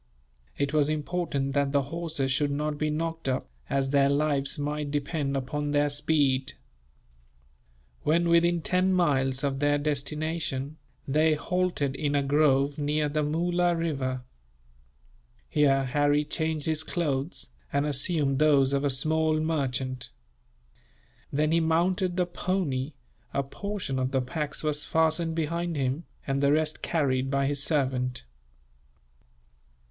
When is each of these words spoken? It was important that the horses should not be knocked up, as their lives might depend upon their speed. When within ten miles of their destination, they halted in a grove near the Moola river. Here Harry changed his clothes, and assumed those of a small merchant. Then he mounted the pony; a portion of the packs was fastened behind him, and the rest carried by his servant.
It 0.57 0.73
was 0.73 0.89
important 0.89 1.53
that 1.53 1.73
the 1.73 1.83
horses 1.83 2.31
should 2.31 2.49
not 2.49 2.79
be 2.79 2.89
knocked 2.89 3.29
up, 3.29 3.47
as 3.69 3.91
their 3.91 4.09
lives 4.09 4.57
might 4.57 4.89
depend 4.89 5.37
upon 5.37 5.69
their 5.69 5.89
speed. 5.89 6.53
When 8.01 8.27
within 8.27 8.63
ten 8.63 8.93
miles 8.93 9.43
of 9.43 9.59
their 9.59 9.77
destination, 9.77 10.77
they 11.07 11.35
halted 11.35 11.95
in 11.95 12.15
a 12.15 12.23
grove 12.23 12.79
near 12.79 13.09
the 13.09 13.21
Moola 13.21 13.75
river. 13.77 14.23
Here 15.47 15.83
Harry 15.83 16.25
changed 16.25 16.65
his 16.65 16.83
clothes, 16.83 17.49
and 17.71 17.85
assumed 17.85 18.39
those 18.39 18.73
of 18.73 18.83
a 18.83 18.89
small 18.89 19.39
merchant. 19.39 20.09
Then 21.31 21.51
he 21.51 21.59
mounted 21.59 22.17
the 22.17 22.25
pony; 22.25 22.93
a 23.35 23.43
portion 23.43 23.99
of 23.99 24.09
the 24.09 24.21
packs 24.21 24.63
was 24.63 24.83
fastened 24.83 25.35
behind 25.35 25.75
him, 25.75 26.05
and 26.25 26.41
the 26.41 26.51
rest 26.51 26.81
carried 26.81 27.29
by 27.29 27.45
his 27.45 27.61
servant. 27.61 28.23